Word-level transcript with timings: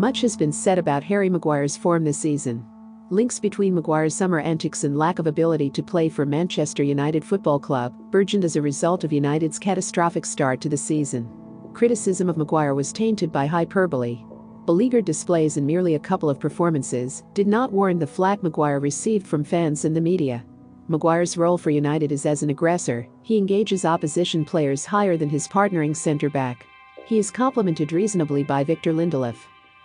Much 0.00 0.22
has 0.22 0.34
been 0.34 0.50
said 0.50 0.78
about 0.78 1.04
Harry 1.04 1.28
Maguire's 1.28 1.76
form 1.76 2.04
this 2.04 2.16
season. 2.16 2.64
Links 3.10 3.38
between 3.38 3.74
Maguire's 3.74 4.14
summer 4.14 4.40
antics 4.40 4.84
and 4.84 4.96
lack 4.96 5.18
of 5.18 5.26
ability 5.26 5.68
to 5.68 5.82
play 5.82 6.08
for 6.08 6.24
Manchester 6.24 6.82
United 6.82 7.22
Football 7.22 7.58
Club 7.58 7.92
burgeoned 8.10 8.46
as 8.46 8.56
a 8.56 8.62
result 8.62 9.04
of 9.04 9.12
United's 9.12 9.58
catastrophic 9.58 10.24
start 10.24 10.58
to 10.62 10.70
the 10.70 10.76
season. 10.78 11.28
Criticism 11.74 12.30
of 12.30 12.38
Maguire 12.38 12.74
was 12.74 12.94
tainted 12.94 13.30
by 13.30 13.44
hyperbole. 13.44 14.24
Beleaguered 14.64 15.04
displays 15.04 15.58
in 15.58 15.66
merely 15.66 15.96
a 15.96 15.98
couple 15.98 16.30
of 16.30 16.40
performances 16.40 17.22
did 17.34 17.46
not 17.46 17.70
warrant 17.70 18.00
the 18.00 18.06
flack 18.06 18.42
Maguire 18.42 18.80
received 18.80 19.26
from 19.26 19.44
fans 19.44 19.84
and 19.84 19.94
the 19.94 20.00
media. 20.00 20.42
Maguire's 20.88 21.36
role 21.36 21.58
for 21.58 21.68
United 21.68 22.10
is 22.10 22.24
as 22.24 22.42
an 22.42 22.48
aggressor, 22.48 23.06
he 23.20 23.36
engages 23.36 23.84
opposition 23.84 24.46
players 24.46 24.86
higher 24.86 25.18
than 25.18 25.28
his 25.28 25.46
partnering 25.46 25.94
centre 25.94 26.30
back. 26.30 26.64
He 27.04 27.18
is 27.18 27.30
complemented 27.30 27.92
reasonably 27.92 28.44
by 28.44 28.64
Victor 28.64 28.94
Lindelof. 28.94 29.36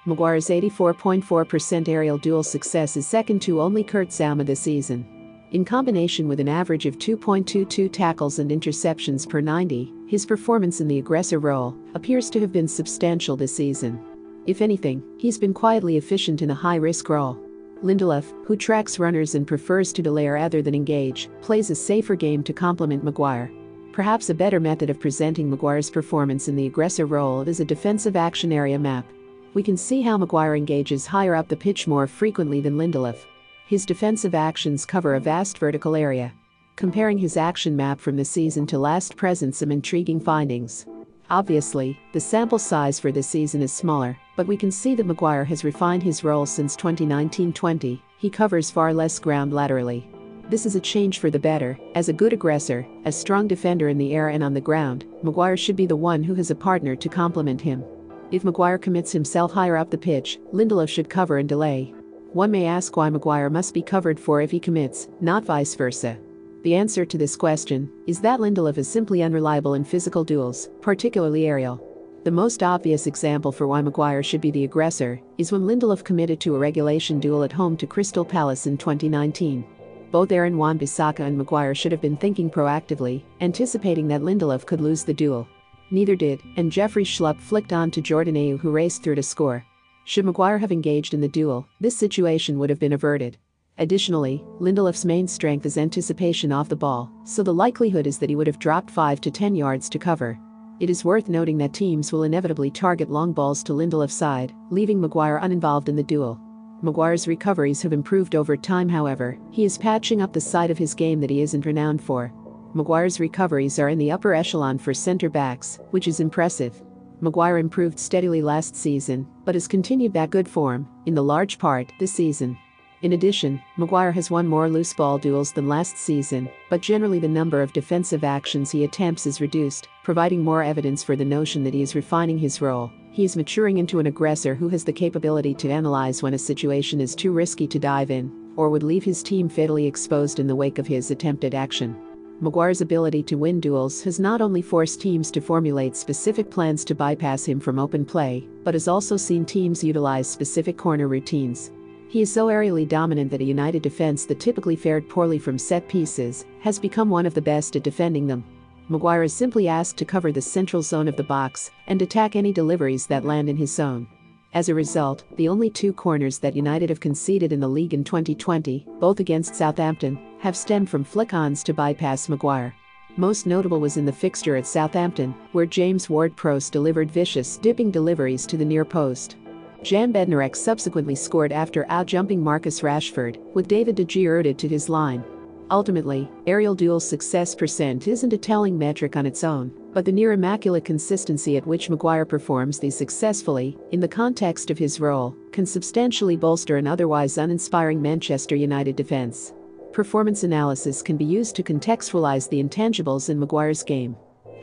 Maguire's 0.08 0.50
84.4% 0.50 1.90
aerial 1.90 2.20
duel 2.20 2.44
success 2.44 2.96
is 2.96 3.08
second 3.08 3.42
to 3.42 3.60
only 3.60 3.84
Kurt 3.84 4.10
Zouma 4.10 4.46
this 4.46 4.60
season. 4.60 5.04
In 5.50 5.66
combination 5.66 6.28
with 6.28 6.40
an 6.40 6.48
average 6.48 6.86
of 6.86 7.00
2.22 7.00 7.92
tackles 7.92 8.38
and 8.38 8.52
interceptions 8.52 9.28
per 9.28 9.42
90, 9.42 9.92
his 10.08 10.24
performance 10.24 10.80
in 10.80 10.88
the 10.88 11.00
aggressor 11.00 11.40
role 11.40 11.76
appears 11.96 12.30
to 12.30 12.40
have 12.40 12.52
been 12.52 12.68
substantial 12.68 13.36
this 13.36 13.56
season. 13.56 14.00
If 14.46 14.62
anything, 14.62 15.02
he's 15.18 15.40
been 15.40 15.56
quietly 15.56 15.98
efficient 15.98 16.44
in 16.44 16.52
a 16.52 16.56
high 16.56 16.76
risk 16.76 17.10
role. 17.10 17.40
Lindelof, 17.82 18.32
who 18.46 18.56
tracks 18.56 19.00
runners 19.00 19.34
and 19.34 19.48
prefers 19.48 19.92
to 19.94 20.04
delay 20.04 20.28
rather 20.28 20.62
than 20.62 20.76
engage, 20.76 21.30
plays 21.42 21.72
a 21.72 21.76
safer 21.76 22.16
game 22.16 22.44
to 22.44 22.54
complement 22.54 23.04
Maguire. 23.04 23.52
Perhaps 23.92 24.30
a 24.30 24.36
better 24.36 24.60
method 24.60 24.92
of 24.92 25.00
presenting 25.00 25.50
Maguire's 25.50 25.90
performance 25.90 26.48
in 26.48 26.56
the 26.56 26.68
aggressor 26.68 27.08
role 27.08 27.42
is 27.42 27.60
a 27.60 27.66
defensive 27.66 28.16
action 28.16 28.52
area 28.52 28.78
map 28.78 29.08
we 29.56 29.64
can 29.64 29.78
see 29.78 30.02
how 30.02 30.18
Maguire 30.18 30.54
engages 30.54 31.08
higher 31.08 31.34
up 31.34 31.48
the 31.48 31.56
pitch 31.56 31.88
more 31.88 32.06
frequently 32.08 32.60
than 32.60 32.76
Lindelof. 32.76 33.26
His 33.68 33.86
defensive 33.86 34.36
actions 34.36 34.86
cover 34.86 35.16
a 35.16 35.20
vast 35.20 35.58
vertical 35.60 35.96
area. 35.96 36.34
Comparing 36.76 37.18
his 37.18 37.38
action 37.38 37.74
map 37.74 38.02
from 38.02 38.18
the 38.18 38.26
season 38.26 38.68
to 38.68 38.78
last 38.78 39.16
presents 39.16 39.60
some 39.60 39.72
intriguing 39.72 40.20
findings. 40.20 40.86
Obviously, 41.30 41.98
the 42.12 42.20
sample 42.20 42.60
size 42.60 43.00
for 43.00 43.14
this 43.14 43.30
season 43.30 43.62
is 43.62 43.72
smaller, 43.72 44.18
but 44.36 44.46
we 44.46 44.58
can 44.58 44.70
see 44.70 44.94
that 44.94 45.06
Maguire 45.06 45.46
has 45.46 45.64
refined 45.64 46.04
his 46.04 46.22
role 46.22 46.46
since 46.46 46.76
2019-20. 46.76 48.02
He 48.18 48.30
covers 48.30 48.70
far 48.70 48.94
less 48.94 49.20
ground 49.20 49.54
laterally. 49.54 50.06
This 50.50 50.66
is 50.66 50.76
a 50.76 50.82
change 50.82 51.20
for 51.20 51.30
the 51.30 51.40
better. 51.40 51.80
As 51.96 52.10
a 52.10 52.14
good 52.14 52.34
aggressor, 52.34 52.86
a 53.06 53.12
strong 53.12 53.48
defender 53.48 53.88
in 53.88 53.98
the 53.98 54.14
air 54.14 54.28
and 54.28 54.44
on 54.44 54.54
the 54.54 54.60
ground, 54.60 55.06
Maguire 55.24 55.56
should 55.56 55.78
be 55.78 55.86
the 55.86 55.96
one 55.96 56.24
who 56.24 56.36
has 56.36 56.52
a 56.52 56.56
partner 56.56 56.94
to 56.98 57.08
complement 57.08 57.62
him. 57.62 57.86
If 58.32 58.44
Maguire 58.44 58.80
commits 58.80 59.12
himself 59.12 59.52
higher 59.52 59.78
up 59.78 59.92
the 59.92 59.98
pitch, 59.98 60.40
Lindelof 60.52 60.90
should 60.90 61.10
cover 61.10 61.38
and 61.38 61.48
delay. 61.48 61.94
One 62.34 62.50
may 62.50 62.66
ask 62.66 62.98
why 62.98 63.10
Maguire 63.10 63.52
must 63.52 63.74
be 63.74 63.84
covered 63.84 64.20
for 64.20 64.42
if 64.42 64.50
he 64.50 64.60
commits, 64.60 65.08
not 65.22 65.46
vice 65.46 65.76
versa. 65.76 66.18
The 66.64 66.74
answer 66.74 67.06
to 67.06 67.18
this 67.20 67.36
question 67.36 67.92
is 68.08 68.20
that 68.22 68.40
Lindelof 68.40 68.80
is 68.80 68.88
simply 68.88 69.22
unreliable 69.22 69.76
in 69.76 69.84
physical 69.84 70.24
duels, 70.24 70.70
particularly 70.82 71.46
aerial. 71.46 71.80
The 72.24 72.32
most 72.32 72.64
obvious 72.64 73.06
example 73.06 73.52
for 73.52 73.68
why 73.68 73.84
Maguire 73.84 74.24
should 74.24 74.42
be 74.42 74.50
the 74.50 74.64
aggressor 74.64 75.22
is 75.38 75.52
when 75.52 75.68
Lindelof 75.68 76.04
committed 76.04 76.40
to 76.40 76.56
a 76.56 76.60
regulation 76.60 77.20
duel 77.20 77.44
at 77.44 77.52
home 77.52 77.78
to 77.78 77.86
Crystal 77.86 78.26
Palace 78.26 78.66
in 78.66 78.76
2019. 78.76 79.64
Both 80.10 80.32
Aaron 80.32 80.58
Wan-Bissaka 80.58 81.20
and 81.20 81.38
Maguire 81.38 81.76
should 81.76 81.92
have 81.92 82.02
been 82.02 82.18
thinking 82.18 82.50
proactively, 82.50 83.22
anticipating 83.42 84.08
that 84.08 84.22
Lindelof 84.22 84.66
could 84.66 84.82
lose 84.82 85.04
the 85.04 85.14
duel. 85.14 85.48
Neither 85.92 86.16
did, 86.16 86.42
and 86.58 86.72
Jeffrey 86.72 87.04
Schlupp 87.04 87.40
flicked 87.40 87.74
on 87.74 87.92
to 87.92 88.02
Jordan 88.02 88.36
Ayew 88.36 88.60
who 88.60 88.72
raced 88.72 89.04
through 89.04 89.16
to 89.16 89.24
score. 89.24 89.64
Should 90.06 90.26
Maguire 90.26 90.58
have 90.58 90.72
engaged 90.72 91.14
in 91.14 91.22
the 91.22 91.28
duel, 91.28 91.68
this 91.80 91.98
situation 91.98 92.60
would 92.60 92.70
have 92.70 92.80
been 92.80 92.94
averted. 92.94 93.38
Additionally, 93.78 94.44
Lindelof's 94.60 95.04
main 95.04 95.28
strength 95.28 95.66
is 95.66 95.78
anticipation 95.78 96.52
off 96.52 96.70
the 96.70 96.76
ball, 96.76 97.12
so 97.24 97.44
the 97.44 97.54
likelihood 97.54 98.08
is 98.08 98.18
that 98.20 98.30
he 98.30 98.36
would 98.36 98.48
have 98.48 98.60
dropped 98.60 98.90
5 98.90 99.20
to 99.22 99.32
10 99.32 99.56
yards 99.56 99.90
to 99.90 100.00
cover. 100.00 100.40
It 100.80 100.90
is 100.90 101.06
worth 101.06 101.30
noting 101.30 101.58
that 101.58 101.74
teams 101.74 102.12
will 102.12 102.24
inevitably 102.24 102.72
target 102.72 103.10
long 103.10 103.34
balls 103.34 103.64
to 103.64 103.74
Lindelof's 103.74 104.14
side, 104.14 104.54
leaving 104.70 105.02
Maguire 105.02 105.38
uninvolved 105.38 105.90
in 105.90 105.96
the 105.96 106.04
duel. 106.04 106.40
Maguire's 106.82 107.28
recoveries 107.28 107.82
have 107.82 107.94
improved 107.94 108.36
over 108.36 108.56
time, 108.56 108.90
however, 108.90 109.38
he 109.52 109.64
is 109.66 109.78
patching 109.78 110.22
up 110.22 110.34
the 110.34 110.42
side 110.42 110.70
of 110.70 110.78
his 110.78 110.94
game 110.94 111.20
that 111.22 111.30
he 111.30 111.42
isn't 111.42 111.66
renowned 111.66 112.02
for. 112.04 112.32
Maguire's 112.76 113.22
recoveries 113.22 113.80
are 113.80 113.88
in 113.88 113.98
the 113.98 114.12
upper 114.12 114.34
echelon 114.34 114.78
for 114.78 114.94
centre 114.94 115.30
backs, 115.30 115.80
which 115.92 116.10
is 116.10 116.20
impressive. 116.20 116.84
Maguire 117.22 117.58
improved 117.58 117.98
steadily 117.98 118.42
last 118.42 118.76
season, 118.76 119.26
but 119.46 119.56
has 119.56 119.66
continued 119.66 120.12
that 120.12 120.30
good 120.30 120.46
form, 120.46 120.86
in 121.06 121.16
the 121.16 121.24
large 121.24 121.58
part, 121.58 121.90
this 122.00 122.12
season. 122.12 122.58
In 123.02 123.14
addition, 123.14 123.62
Maguire 123.78 124.12
has 124.12 124.30
won 124.30 124.46
more 124.46 124.70
loose 124.70 124.94
ball 124.94 125.18
duels 125.18 125.54
than 125.54 125.70
last 125.70 125.98
season, 125.98 126.50
but 126.70 126.82
generally 126.82 127.18
the 127.18 127.30
number 127.30 127.62
of 127.62 127.72
defensive 127.72 128.26
actions 128.26 128.72
he 128.72 128.84
attempts 128.84 129.26
is 129.26 129.40
reduced, 129.40 129.88
providing 130.04 130.44
more 130.44 130.62
evidence 130.62 131.02
for 131.02 131.16
the 131.16 131.24
notion 131.24 131.64
that 131.64 131.74
he 131.74 131.82
is 131.82 131.96
refining 131.96 132.38
his 132.38 132.60
role. 132.60 132.92
He 133.10 133.24
is 133.24 133.38
maturing 133.38 133.78
into 133.78 134.00
an 134.00 134.08
aggressor 134.08 134.54
who 134.54 134.68
has 134.68 134.84
the 134.84 134.92
capability 134.92 135.54
to 135.54 135.72
analyze 135.72 136.22
when 136.22 136.34
a 136.34 136.38
situation 136.38 137.00
is 137.00 137.16
too 137.16 137.32
risky 137.32 137.68
to 137.68 137.80
dive 137.80 138.12
in, 138.12 138.52
or 138.58 138.70
would 138.70 138.84
leave 138.84 139.06
his 139.06 139.24
team 139.24 139.48
fatally 139.48 139.86
exposed 139.86 140.42
in 140.42 140.48
the 140.48 140.56
wake 140.58 140.78
of 140.78 140.88
his 140.88 141.10
attempted 141.10 141.56
action. 141.56 141.96
Maguire's 142.42 142.82
ability 142.82 143.24
to 143.24 143.38
win 143.38 143.62
duels 143.62 144.04
has 144.04 144.20
not 144.20 144.42
only 144.42 144.62
forced 144.62 145.00
teams 145.00 145.32
to 145.32 145.40
formulate 145.40 145.96
specific 145.96 146.52
plans 146.52 146.84
to 146.84 146.94
bypass 146.94 147.46
him 147.46 147.62
from 147.62 147.80
open 147.80 148.04
play, 148.04 148.46
but 148.66 148.74
has 148.74 148.90
also 148.90 149.16
seen 149.16 149.46
teams 149.46 149.82
utilize 149.84 150.28
specific 150.28 150.76
corner 150.76 151.08
routines. 151.08 151.72
He 152.10 152.22
is 152.22 152.32
so 152.32 152.48
aerially 152.48 152.88
dominant 152.88 153.32
that 153.32 153.40
a 153.40 153.46
United 153.46 153.82
defense 153.82 154.26
that 154.26 154.42
typically 154.42 154.76
fared 154.76 155.08
poorly 155.08 155.40
from 155.40 155.58
set 155.58 155.88
pieces 155.88 156.46
has 156.60 156.78
become 156.78 157.10
one 157.10 157.26
of 157.26 157.34
the 157.34 157.42
best 157.42 157.78
at 157.78 157.84
defending 157.84 158.28
them. 158.28 158.44
Maguire 158.90 159.24
is 159.24 159.34
simply 159.34 159.70
asked 159.70 159.96
to 159.98 160.06
cover 160.06 160.34
the 160.34 160.42
central 160.42 160.82
zone 160.82 161.08
of 161.08 161.16
the 161.16 161.24
box 161.24 161.72
and 161.88 162.02
attack 162.02 162.36
any 162.36 162.52
deliveries 162.52 163.08
that 163.08 163.24
land 163.24 163.48
in 163.48 163.56
his 163.56 163.74
zone. 163.74 164.08
As 164.56 164.70
a 164.70 164.74
result, 164.74 165.26
the 165.36 165.50
only 165.50 165.70
two 165.70 165.92
corners 165.92 166.40
that 166.40 166.56
United 166.56 166.88
have 166.88 167.02
conceded 167.02 167.52
in 167.52 167.60
the 167.60 167.68
league 167.68 167.94
in 167.94 168.06
2020, 168.06 168.88
both 169.02 169.20
against 169.20 169.54
Southampton, 169.54 170.18
have 170.40 170.56
stemmed 170.56 170.90
from 170.90 171.04
flick-ons 171.04 171.62
to 171.64 171.74
bypass 171.74 172.30
Maguire. 172.30 172.74
Most 173.18 173.46
notable 173.46 173.82
was 173.82 173.98
in 173.98 174.06
the 174.06 174.14
fixture 174.14 174.56
at 174.56 174.66
Southampton, 174.66 175.36
where 175.52 175.66
James 175.66 176.10
Ward-Prowse 176.10 176.70
delivered 176.70 177.12
vicious, 177.12 177.58
dipping 177.58 177.92
deliveries 177.92 178.46
to 178.46 178.56
the 178.56 178.64
near 178.64 178.86
post. 178.86 179.36
Jan 179.84 180.14
Bednarek 180.14 180.56
subsequently 180.56 181.16
scored 181.16 181.52
after 181.52 181.86
out-jumping 181.90 182.42
Marcus 182.42 182.80
Rashford, 182.80 183.38
with 183.54 183.68
David 183.68 183.96
de 183.96 184.06
Gea 184.06 184.58
to 184.58 184.68
his 184.70 184.88
line. 184.88 185.22
Ultimately, 185.72 186.30
aerial 186.46 186.76
duel's 186.76 187.08
success 187.08 187.56
percent 187.56 188.08
isn't 188.08 188.34
a 188.34 188.38
telling 188.38 188.78
metric 188.78 189.18
on 189.18 189.26
its 189.26 189.44
own, 189.44 189.72
but 189.94 190.06
the 190.06 190.12
near 190.12 190.34
immaculate 190.34 190.86
consistency 190.86 191.58
at 191.58 191.66
which 191.66 191.90
Maguire 191.90 192.26
performs 192.26 192.78
these 192.78 192.96
successfully, 192.96 193.76
in 193.92 194.00
the 194.00 194.08
context 194.08 194.70
of 194.70 194.78
his 194.78 195.00
role, 195.00 195.36
can 195.52 195.66
substantially 195.66 196.36
bolster 196.36 196.78
an 196.78 196.86
otherwise 196.86 197.40
uninspiring 197.40 198.00
Manchester 198.00 198.56
United 198.56 198.96
defence. 198.96 199.54
Performance 199.92 200.44
analysis 200.44 201.02
can 201.02 201.18
be 201.18 201.26
used 201.26 201.56
to 201.56 201.64
contextualize 201.64 202.48
the 202.48 202.64
intangibles 202.64 203.30
in 203.30 203.40
Maguire's 203.40 203.82
game. 203.82 204.16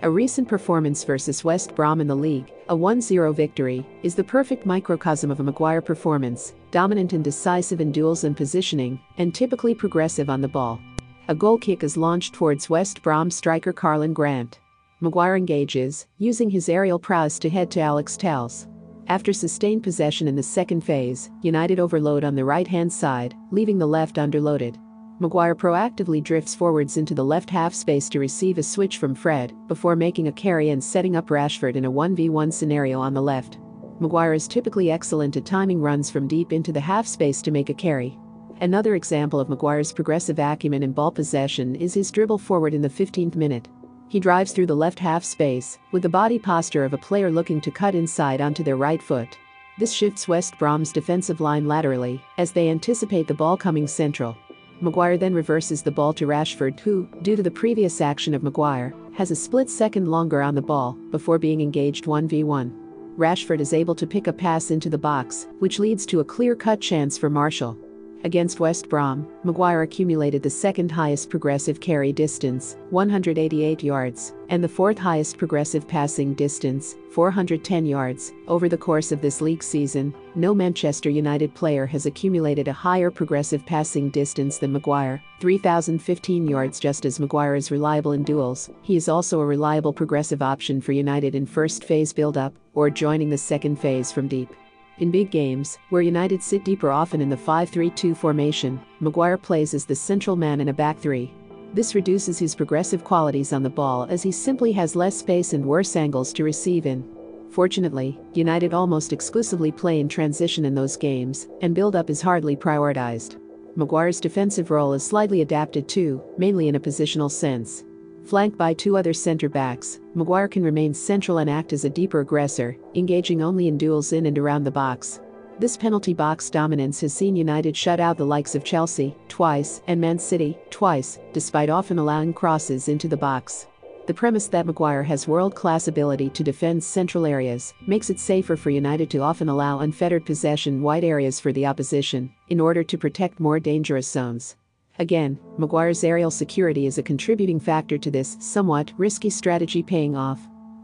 A 0.02 0.10
recent 0.10 0.46
performance 0.46 1.02
versus 1.02 1.42
West 1.42 1.74
Brom 1.74 2.00
in 2.00 2.06
the 2.06 2.14
league, 2.14 2.52
a 2.68 2.76
1-0 2.76 3.34
victory, 3.34 3.86
is 4.02 4.14
the 4.14 4.24
perfect 4.24 4.66
microcosm 4.66 5.30
of 5.30 5.40
a 5.40 5.42
Maguire 5.42 5.80
performance, 5.80 6.54
dominant 6.70 7.12
and 7.12 7.24
decisive 7.24 7.80
in 7.80 7.90
duels 7.92 8.24
and 8.24 8.36
positioning, 8.36 9.00
and 9.18 9.34
typically 9.34 9.74
progressive 9.74 10.28
on 10.28 10.40
the 10.40 10.48
ball. 10.48 10.80
A 11.28 11.34
goal 11.36 11.56
kick 11.56 11.84
is 11.84 11.96
launched 11.96 12.34
towards 12.34 12.68
West 12.68 13.00
Brom 13.00 13.30
striker 13.30 13.72
Karlan 13.72 14.12
Grant. 14.12 14.58
Maguire 15.00 15.36
engages, 15.36 16.08
using 16.18 16.50
his 16.50 16.68
aerial 16.68 16.98
prowess 16.98 17.38
to 17.38 17.48
head 17.48 17.70
to 17.70 17.80
Alex 17.80 18.16
Telles. 18.16 18.66
After 19.06 19.32
sustained 19.32 19.84
possession 19.84 20.26
in 20.26 20.34
the 20.34 20.42
second 20.42 20.80
phase, 20.80 21.30
United 21.42 21.78
overload 21.78 22.24
on 22.24 22.34
the 22.34 22.44
right-hand 22.44 22.92
side, 22.92 23.36
leaving 23.52 23.78
the 23.78 23.86
left 23.86 24.16
underloaded. 24.16 24.76
Maguire 25.20 25.54
proactively 25.54 26.20
drifts 26.20 26.56
forwards 26.56 26.96
into 26.96 27.14
the 27.14 27.24
left 27.24 27.50
half 27.50 27.72
space 27.72 28.08
to 28.08 28.18
receive 28.18 28.58
a 28.58 28.62
switch 28.62 28.98
from 28.98 29.14
Fred, 29.14 29.52
before 29.68 29.94
making 29.94 30.26
a 30.26 30.32
carry 30.32 30.70
and 30.70 30.82
setting 30.82 31.14
up 31.14 31.28
Rashford 31.28 31.76
in 31.76 31.84
a 31.84 31.92
1v1 31.92 32.52
scenario 32.52 33.00
on 33.00 33.14
the 33.14 33.22
left. 33.22 33.58
Maguire 34.00 34.34
is 34.34 34.48
typically 34.48 34.90
excellent 34.90 35.36
at 35.36 35.46
timing 35.46 35.80
runs 35.80 36.10
from 36.10 36.26
deep 36.26 36.52
into 36.52 36.72
the 36.72 36.80
half 36.80 37.06
space 37.06 37.40
to 37.42 37.52
make 37.52 37.70
a 37.70 37.74
carry. 37.74 38.18
Another 38.62 38.94
example 38.94 39.40
of 39.40 39.48
Maguire's 39.48 39.92
progressive 39.92 40.38
acumen 40.38 40.84
in 40.84 40.92
ball 40.92 41.10
possession 41.10 41.74
is 41.74 41.94
his 41.94 42.12
dribble 42.12 42.38
forward 42.38 42.74
in 42.74 42.80
the 42.80 42.88
15th 42.88 43.34
minute. 43.34 43.66
He 44.08 44.20
drives 44.20 44.52
through 44.52 44.66
the 44.66 44.76
left 44.76 45.00
half 45.00 45.24
space, 45.24 45.80
with 45.90 46.04
the 46.04 46.08
body 46.08 46.38
posture 46.38 46.84
of 46.84 46.92
a 46.92 46.98
player 46.98 47.28
looking 47.28 47.60
to 47.60 47.72
cut 47.72 47.96
inside 47.96 48.40
onto 48.40 48.62
their 48.62 48.76
right 48.76 49.02
foot. 49.02 49.36
This 49.78 49.92
shifts 49.92 50.28
West 50.28 50.56
Brom's 50.60 50.92
defensive 50.92 51.40
line 51.40 51.66
laterally, 51.66 52.22
as 52.38 52.52
they 52.52 52.70
anticipate 52.70 53.26
the 53.26 53.34
ball 53.34 53.56
coming 53.56 53.88
central. 53.88 54.36
Maguire 54.80 55.18
then 55.18 55.34
reverses 55.34 55.82
the 55.82 55.90
ball 55.90 56.12
to 56.12 56.28
Rashford, 56.28 56.78
who, 56.78 57.08
due 57.22 57.34
to 57.34 57.42
the 57.42 57.50
previous 57.50 58.00
action 58.00 58.32
of 58.32 58.44
Maguire, 58.44 58.94
has 59.16 59.32
a 59.32 59.36
split 59.36 59.70
second 59.70 60.06
longer 60.06 60.40
on 60.40 60.54
the 60.54 60.62
ball 60.62 60.92
before 61.10 61.36
being 61.36 61.60
engaged 61.60 62.04
1v1. 62.04 62.72
Rashford 63.18 63.58
is 63.58 63.72
able 63.72 63.96
to 63.96 64.06
pick 64.06 64.28
a 64.28 64.32
pass 64.32 64.70
into 64.70 64.88
the 64.88 64.96
box, 64.96 65.48
which 65.58 65.80
leads 65.80 66.06
to 66.06 66.20
a 66.20 66.24
clear 66.24 66.54
cut 66.54 66.80
chance 66.80 67.18
for 67.18 67.28
Martial. 67.28 67.76
Against 68.24 68.60
West 68.60 68.88
Brom, 68.88 69.26
Maguire 69.42 69.82
accumulated 69.82 70.44
the 70.44 70.50
second 70.50 70.92
highest 70.92 71.28
progressive 71.28 71.80
carry 71.80 72.12
distance, 72.12 72.76
188 72.90 73.82
yards, 73.82 74.32
and 74.48 74.62
the 74.62 74.68
fourth 74.68 74.96
highest 74.96 75.38
progressive 75.38 75.88
passing 75.88 76.34
distance, 76.34 76.94
410 77.10 77.84
yards. 77.84 78.32
Over 78.46 78.68
the 78.68 78.78
course 78.78 79.10
of 79.10 79.20
this 79.20 79.40
league 79.40 79.62
season, 79.62 80.14
no 80.36 80.54
Manchester 80.54 81.10
United 81.10 81.52
player 81.56 81.84
has 81.84 82.06
accumulated 82.06 82.68
a 82.68 82.72
higher 82.72 83.10
progressive 83.10 83.66
passing 83.66 84.08
distance 84.10 84.58
than 84.58 84.72
Maguire, 84.72 85.20
3,015 85.40 86.46
yards. 86.46 86.78
Just 86.78 87.04
as 87.04 87.18
Maguire 87.18 87.56
is 87.56 87.72
reliable 87.72 88.12
in 88.12 88.22
duels, 88.22 88.70
he 88.82 88.94
is 88.94 89.08
also 89.08 89.40
a 89.40 89.46
reliable 89.46 89.92
progressive 89.92 90.42
option 90.42 90.80
for 90.80 90.92
United 90.92 91.34
in 91.34 91.44
first 91.44 91.82
phase 91.82 92.12
build 92.12 92.38
up 92.38 92.54
or 92.74 92.88
joining 92.88 93.30
the 93.30 93.38
second 93.38 93.80
phase 93.80 94.12
from 94.12 94.28
deep. 94.28 94.54
In 95.02 95.10
big 95.10 95.32
games, 95.32 95.78
where 95.88 96.00
United 96.00 96.44
sit 96.44 96.64
deeper 96.64 96.92
often 96.92 97.20
in 97.20 97.28
the 97.28 97.36
5 97.36 97.68
3 97.68 97.90
2 97.90 98.14
formation, 98.14 98.80
Maguire 99.00 99.36
plays 99.36 99.74
as 99.74 99.84
the 99.84 99.96
central 99.96 100.36
man 100.36 100.60
in 100.60 100.68
a 100.68 100.72
back 100.72 100.96
three. 100.96 101.34
This 101.74 101.96
reduces 101.96 102.38
his 102.38 102.54
progressive 102.54 103.02
qualities 103.02 103.52
on 103.52 103.64
the 103.64 103.68
ball 103.68 104.06
as 104.08 104.22
he 104.22 104.30
simply 104.30 104.70
has 104.70 104.94
less 104.94 105.16
space 105.16 105.54
and 105.54 105.66
worse 105.66 105.96
angles 105.96 106.32
to 106.34 106.44
receive 106.44 106.86
in. 106.86 107.02
Fortunately, 107.50 108.16
United 108.34 108.74
almost 108.74 109.12
exclusively 109.12 109.72
play 109.72 109.98
in 109.98 110.08
transition 110.08 110.64
in 110.64 110.76
those 110.76 110.96
games, 110.96 111.48
and 111.62 111.74
build 111.74 111.96
up 111.96 112.08
is 112.08 112.22
hardly 112.22 112.54
prioritized. 112.54 113.40
Maguire's 113.74 114.20
defensive 114.20 114.70
role 114.70 114.92
is 114.92 115.04
slightly 115.04 115.40
adapted 115.40 115.88
too, 115.88 116.22
mainly 116.38 116.68
in 116.68 116.76
a 116.76 116.80
positional 116.80 117.28
sense. 117.28 117.82
Flanked 118.24 118.56
by 118.56 118.72
two 118.72 118.96
other 118.96 119.12
center 119.12 119.48
backs, 119.48 120.00
Maguire 120.14 120.48
can 120.48 120.62
remain 120.62 120.94
central 120.94 121.38
and 121.38 121.50
act 121.50 121.72
as 121.72 121.84
a 121.84 121.90
deeper 121.90 122.20
aggressor, 122.20 122.76
engaging 122.94 123.42
only 123.42 123.68
in 123.68 123.76
duels 123.76 124.12
in 124.12 124.26
and 124.26 124.38
around 124.38 124.64
the 124.64 124.70
box. 124.70 125.20
This 125.58 125.76
penalty 125.76 126.14
box 126.14 126.48
dominance 126.48 127.00
has 127.02 127.12
seen 127.12 127.36
United 127.36 127.76
shut 127.76 128.00
out 128.00 128.16
the 128.16 128.24
likes 128.24 128.54
of 128.54 128.64
Chelsea, 128.64 129.14
twice, 129.28 129.82
and 129.86 130.00
Man 130.00 130.18
City, 130.18 130.56
twice, 130.70 131.18
despite 131.32 131.68
often 131.68 131.98
allowing 131.98 132.32
crosses 132.32 132.88
into 132.88 133.06
the 133.06 133.16
box. 133.16 133.66
The 134.06 134.14
premise 134.14 134.48
that 134.48 134.66
Maguire 134.66 135.02
has 135.02 135.28
world 135.28 135.54
class 135.54 135.86
ability 135.86 136.30
to 136.30 136.42
defend 136.42 136.82
central 136.82 137.26
areas 137.26 137.74
makes 137.86 138.08
it 138.08 138.18
safer 138.18 138.56
for 138.56 138.70
United 138.70 139.10
to 139.10 139.18
often 139.18 139.48
allow 139.48 139.80
unfettered 139.80 140.24
possession 140.24 140.82
wide 140.82 141.04
areas 141.04 141.38
for 141.38 141.52
the 141.52 141.66
opposition, 141.66 142.32
in 142.48 142.60
order 142.60 142.82
to 142.82 142.98
protect 142.98 143.38
more 143.38 143.60
dangerous 143.60 144.08
zones. 144.08 144.56
Again, 144.98 145.38
Maguire's 145.56 146.04
aerial 146.04 146.30
security 146.30 146.86
is 146.86 146.98
a 146.98 147.02
contributing 147.02 147.58
factor 147.58 147.96
to 147.96 148.10
this 148.10 148.36
somewhat 148.40 148.92
risky 148.98 149.30
strategy 149.30 149.82
paying 149.82 150.14
off. 150.14 150.40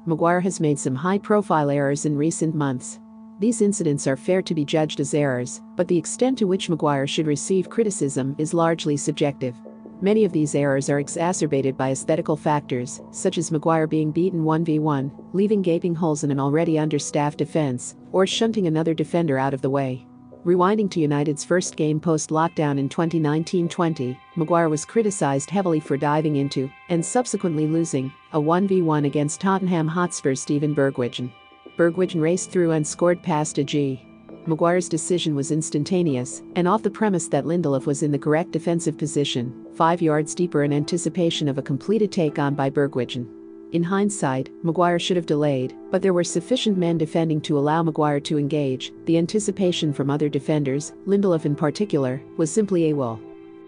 Maguire 0.07 0.41
has 0.41 0.61
made 0.61 0.79
some 0.79 0.95
high 0.95 1.19
profile 1.19 1.69
errors 1.69 2.07
in 2.07 2.17
recent 2.17 2.55
months. 2.55 2.99
These 3.39 3.61
incidents 3.61 4.07
are 4.07 4.17
fair 4.17 4.41
to 4.43 4.55
be 4.55 4.65
judged 4.65 4.99
as 4.99 5.13
errors, 5.13 5.61
but 5.77 5.87
the 5.87 5.99
extent 5.99 6.39
to 6.39 6.47
which 6.47 6.71
Maguire 6.71 7.07
should 7.07 7.27
receive 7.27 7.69
criticism 7.69 8.35
is 8.39 8.55
largely 8.55 8.97
subjective. 8.97 9.55
Many 10.01 10.25
of 10.25 10.33
these 10.33 10.55
errors 10.55 10.89
are 10.89 11.01
exacerbated 11.01 11.77
by 11.77 11.91
aesthetical 11.91 12.37
factors, 12.37 13.03
such 13.11 13.37
as 13.37 13.51
Maguire 13.51 13.87
being 13.87 14.11
beaten 14.11 14.43
1v1, 14.43 15.11
leaving 15.35 15.61
gaping 15.61 15.95
holes 15.95 16.25
in 16.25 16.31
an 16.31 16.41
already 16.41 16.79
understaffed 16.79 17.39
defense, 17.39 17.95
or 18.13 18.27
shunting 18.27 18.67
another 18.67 18.95
defender 18.95 19.39
out 19.39 19.55
of 19.55 19.61
the 19.61 19.71
way. 19.71 20.07
Rewinding 20.45 20.89
to 20.93 21.01
United's 21.01 21.45
first 21.45 21.75
game 21.75 21.99
post 21.99 22.31
lockdown 22.31 22.79
in 22.79 22.89
2019 22.89 23.69
20, 23.69 24.19
Maguire 24.37 24.69
was 24.69 24.85
criticised 24.85 25.51
heavily 25.51 25.81
for 25.81 25.97
diving 25.97 26.37
into, 26.37 26.71
and 26.89 27.05
subsequently 27.05 27.67
losing, 27.67 28.13
a 28.33 28.41
1v1 28.41 29.05
against 29.05 29.41
Tottenham 29.41 29.89
Hotspur's 29.89 30.41
Steven 30.41 30.77
Bergwijn. 30.77 31.33
Bergwijn 31.77 32.21
raced 32.21 32.53
through 32.53 32.71
and 32.71 32.87
scored 32.87 33.21
past 33.21 33.59
a 33.59 33.65
G. 33.65 34.01
Maguire's 34.47 34.89
decision 34.89 35.35
was 35.35 35.51
instantaneous, 35.51 36.43
and 36.55 36.69
off 36.69 36.85
the 36.85 36.91
premise 36.91 37.27
that 37.29 37.45
Lindelof 37.45 37.87
was 37.87 38.05
in 38.05 38.13
the 38.13 38.19
correct 38.19 38.53
defensive 38.53 38.97
position, 38.97 39.67
five 39.75 40.01
yards 40.01 40.37
deeper 40.37 40.63
in 40.63 40.73
anticipation 40.73 41.49
of 41.49 41.59
a 41.59 41.63
completed 41.63 42.13
take 42.13 42.39
on 42.39 42.55
by 42.55 42.71
Bergwijn. 42.71 43.38
In 43.73 43.83
hindsight, 43.83 44.49
Maguire 44.63 44.99
should 44.99 45.19
have 45.19 45.27
delayed, 45.27 45.75
but 45.91 46.01
there 46.01 46.15
were 46.15 46.25
sufficient 46.25 46.79
men 46.79 46.97
defending 46.97 47.39
to 47.43 47.59
allow 47.59 47.83
Maguire 47.83 48.21
to 48.21 48.39
engage. 48.39 48.93
The 49.05 49.19
anticipation 49.19 49.93
from 49.93 50.09
other 50.09 50.31
defenders, 50.31 50.95
Lindelof 51.07 51.45
in 51.45 51.55
particular, 51.55 52.23
was 52.39 52.51
simply 52.51 52.91
AWOL. 52.93 53.21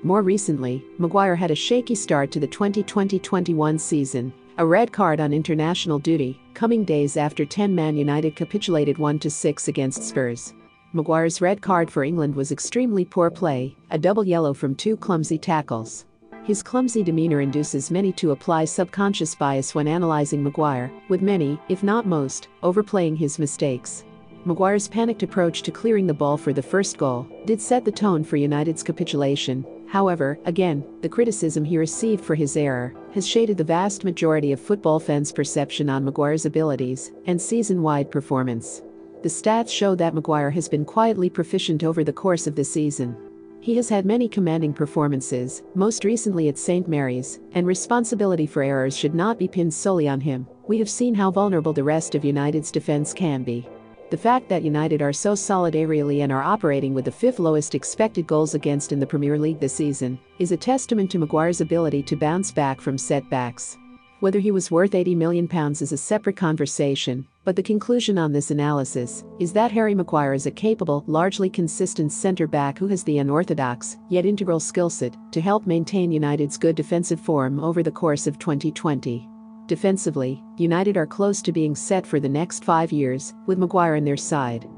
More 0.03 0.23
recently, 0.23 0.83
Maguire 0.97 1.37
had 1.37 1.51
a 1.51 1.55
shaky 1.55 1.95
start 1.95 2.31
to 2.33 2.41
the 2.41 2.49
2020-21 2.49 3.79
season, 3.79 4.33
a 4.57 4.65
red 4.65 4.91
card 4.91 5.21
on 5.21 5.35
international 5.35 5.99
duty, 5.99 6.41
coming 6.55 6.83
days 6.83 7.19
after 7.19 7.45
10 7.45 7.75
Man 7.75 7.95
United 7.95 8.35
capitulated 8.37 8.97
1-6 8.97 9.69
against 9.69 10.03
Spurs. 10.03 10.55
Maguire's 10.95 11.43
red 11.43 11.61
card 11.61 11.91
for 11.91 12.05
England 12.05 12.35
was 12.35 12.53
extremely 12.53 13.05
poor 13.05 13.31
play, 13.31 13.77
a 13.91 13.99
double 13.99 14.25
yellow 14.25 14.55
from 14.55 14.75
two 14.75 14.97
clumsy 14.97 15.37
tackles. 15.37 16.07
His 16.45 16.63
clumsy 16.63 17.03
demeanor 17.03 17.41
induces 17.41 17.91
many 17.91 18.13
to 18.13 18.31
apply 18.31 18.65
subconscious 18.65 19.35
bias 19.35 19.75
when 19.75 19.87
analyzing 19.87 20.43
Maguire, 20.43 20.91
with 21.09 21.23
many, 21.23 21.61
if 21.69 21.83
not 21.83 22.07
most, 22.07 22.49
overplaying 22.63 23.17
his 23.17 23.39
mistakes. 23.39 24.05
Maguire's 24.47 24.89
panicked 24.89 25.23
approach 25.23 25.61
to 25.63 25.71
clearing 25.71 26.07
the 26.07 26.15
ball 26.15 26.39
for 26.39 26.55
the 26.55 26.63
first 26.63 26.97
goal 26.97 27.29
did 27.45 27.61
set 27.61 27.85
the 27.85 27.93
tone 27.93 28.25
for 28.25 28.39
United's 28.39 28.83
capitulation. 28.83 29.67
However, 29.87 30.39
again, 30.47 30.83
the 31.03 31.11
criticism 31.11 31.63
he 31.63 31.77
received 31.77 32.25
for 32.25 32.35
his 32.35 32.57
error 32.57 32.95
has 33.13 33.29
shaded 33.29 33.59
the 33.59 33.65
vast 33.65 34.03
majority 34.03 34.53
of 34.53 34.61
football 34.61 34.99
fans' 34.99 35.33
perception 35.33 35.91
on 35.91 36.07
Maguire's 36.07 36.47
abilities 36.47 37.13
and 37.27 37.41
season 37.41 37.83
wide 37.83 38.11
performance. 38.11 38.81
The 39.23 39.29
stats 39.29 39.69
show 39.69 39.95
that 39.97 40.15
Maguire 40.15 40.51
has 40.51 40.71
been 40.71 40.87
quietly 40.87 41.29
proficient 41.29 41.85
over 41.85 42.03
the 42.03 42.13
course 42.13 42.47
of 42.47 42.55
the 42.55 42.65
season. 42.65 43.15
He 43.63 43.77
has 43.77 43.91
had 43.91 44.07
many 44.07 44.27
commanding 44.27 44.73
performances, 44.73 45.63
most 45.75 46.05
recently 46.05 46.49
at 46.49 46.57
St. 46.57 46.89
Mary's, 46.89 47.41
and 47.53 47.67
responsibility 47.67 48.47
for 48.47 48.63
errors 48.63 48.97
should 48.97 49.15
not 49.15 49.39
be 49.39 49.47
pinned 49.47 49.75
solely 49.75 50.09
on 50.09 50.19
him. 50.19 50.47
We 50.67 50.79
have 50.79 50.89
seen 50.89 51.15
how 51.15 51.31
vulnerable 51.31 51.75
the 51.75 51.85
rest 51.85 52.15
of 52.15 52.25
United's 52.25 52.71
defense 52.71 53.13
can 53.13 53.43
be. 53.43 53.69
The 54.09 54.17
fact 54.17 54.49
that 54.49 54.63
United 54.63 55.03
are 55.03 55.13
so 55.13 55.35
solid 55.35 55.75
aerially 55.75 56.23
and 56.23 56.33
are 56.33 56.43
operating 56.43 56.95
with 56.95 57.05
the 57.05 57.13
fifth 57.13 57.39
lowest 57.39 57.75
expected 57.75 58.27
goals 58.27 58.55
against 58.55 58.93
in 58.93 58.99
the 58.99 59.07
Premier 59.07 59.39
League 59.39 59.61
this 59.61 59.75
season 59.75 60.19
is 60.39 60.53
a 60.53 60.57
testament 60.57 61.11
to 61.11 61.19
Maguire's 61.19 61.61
ability 61.61 62.03
to 62.05 62.17
bounce 62.17 62.51
back 62.51 62.81
from 62.81 62.97
setbacks. 62.97 63.77
Whether 64.21 64.39
he 64.39 64.51
was 64.51 64.71
worth 64.71 64.95
80 64.95 65.15
million 65.15 65.47
pounds 65.47 65.83
is 65.83 65.93
a 65.93 65.99
separate 65.99 66.37
conversation, 66.37 67.27
but 67.51 67.57
the 67.57 67.63
conclusion 67.65 68.17
on 68.17 68.31
this 68.31 68.53
analysis 68.53 69.25
is 69.41 69.53
that 69.53 69.73
Harry 69.73 69.93
Maguire 69.93 70.35
is 70.35 70.47
a 70.47 70.53
capable, 70.53 71.03
largely 71.09 71.51
consistent 71.51 72.13
centre 72.13 72.47
back 72.47 72.79
who 72.79 72.87
has 72.87 73.03
the 73.03 73.19
unorthodox, 73.19 73.97
yet 74.09 74.25
integral 74.25 74.61
skill 74.61 74.89
set 74.89 75.17
to 75.33 75.41
help 75.41 75.67
maintain 75.67 76.13
United's 76.13 76.57
good 76.57 76.77
defensive 76.77 77.21
form 77.21 77.59
over 77.59 77.83
the 77.83 77.91
course 77.91 78.29
of 78.29 78.39
2020. 78.39 79.29
Defensively, 79.67 80.41
United 80.59 80.97
are 80.97 81.09
close 81.09 81.43
to 81.43 81.51
being 81.51 81.75
set 81.75 82.07
for 82.07 82.21
the 82.21 82.29
next 82.29 82.65
five 82.65 82.93
years, 82.93 83.35
with 83.49 83.59
Maguire 83.59 83.97
on 83.97 84.05
their 84.05 84.17
side. 84.17 84.69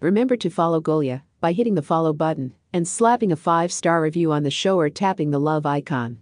Remember 0.00 0.36
to 0.36 0.48
follow 0.48 0.80
Golia 0.80 1.22
by 1.40 1.50
hitting 1.50 1.74
the 1.74 1.82
follow 1.82 2.12
button 2.12 2.54
and 2.72 2.86
slapping 2.86 3.32
a 3.32 3.36
5-star 3.36 4.00
review 4.00 4.30
on 4.30 4.44
the 4.44 4.50
show 4.52 4.78
or 4.78 4.88
tapping 4.88 5.32
the 5.32 5.40
love 5.40 5.66
icon. 5.66 6.21